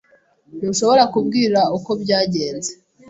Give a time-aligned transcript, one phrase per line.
[0.57, 2.71] Ntushobora kubwira uko byagenze.